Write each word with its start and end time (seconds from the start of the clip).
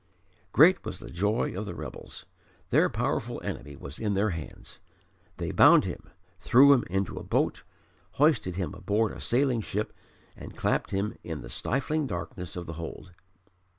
Great 0.51 0.83
was 0.83 0.97
the 0.97 1.11
joy 1.11 1.55
of 1.55 1.67
the 1.67 1.75
rebels 1.75 2.25
their 2.71 2.89
powerful 2.89 3.39
enemy 3.43 3.75
was 3.75 3.99
in 3.99 4.15
their 4.15 4.31
hands! 4.31 4.79
They 5.37 5.51
bound 5.51 5.85
him, 5.85 6.09
threw 6.39 6.73
him 6.73 6.83
into 6.89 7.17
a 7.19 7.23
boat, 7.23 7.61
hoisted 8.13 8.55
him 8.55 8.73
aboard 8.73 9.11
a 9.11 9.21
sailing 9.21 9.61
ship 9.61 9.93
and 10.35 10.57
clapped 10.57 10.89
him 10.89 11.13
in 11.23 11.41
the 11.43 11.49
stifling 11.51 12.07
darkness 12.07 12.55
of 12.55 12.65
the 12.65 12.73
hold. 12.81 13.13